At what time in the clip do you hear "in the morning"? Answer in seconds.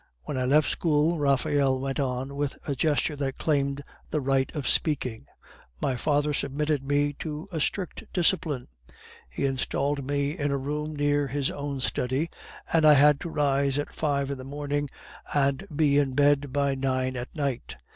14.31-14.89